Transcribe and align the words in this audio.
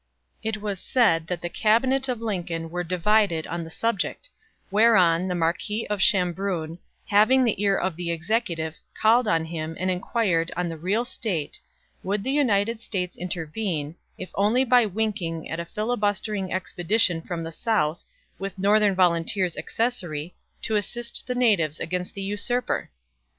It 0.41 0.63
was 0.63 0.79
said 0.79 1.27
that 1.27 1.43
the 1.43 1.47
Cabinet 1.49 2.09
of 2.09 2.21
Lincoln 2.23 2.71
were 2.71 2.83
divided 2.83 3.45
on 3.45 3.63
the 3.63 3.69
subject; 3.69 4.31
whereon 4.71 5.27
the 5.27 5.35
Marquis 5.35 5.85
of 5.91 5.99
Chambrun, 5.99 6.79
having 7.05 7.43
the 7.43 7.61
ear 7.61 7.77
of 7.77 7.95
the 7.95 8.09
Executive, 8.09 8.73
called 8.99 9.27
on 9.27 9.45
him, 9.45 9.77
and 9.79 9.91
inquired 9.91 10.51
on 10.57 10.69
the 10.69 10.75
real 10.79 11.05
state 11.05 11.59
would 12.01 12.23
the 12.23 12.31
United 12.31 12.79
States 12.79 13.15
intervene, 13.15 13.93
if 14.17 14.31
only 14.33 14.63
by 14.63 14.87
winking 14.87 15.47
at 15.47 15.59
a 15.59 15.65
filibustering 15.65 16.51
expedition 16.51 17.21
from 17.21 17.43
the 17.43 17.51
South, 17.51 18.03
with 18.39 18.57
Northern 18.57 18.95
volunteers 18.95 19.55
accessory, 19.55 20.33
to 20.63 20.77
assist 20.77 21.27
the 21.27 21.35
natives 21.35 21.79
against 21.79 22.15
the 22.15 22.21
usurper? 22.23 22.89